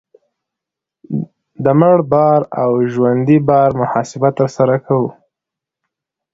د 1.63 1.65
مړ 1.79 1.97
بار 2.11 2.41
او 2.61 2.71
ژوندي 2.93 3.37
بار 3.49 3.69
محاسبه 3.81 4.29
ترسره 4.39 4.77
کوو 4.85 5.09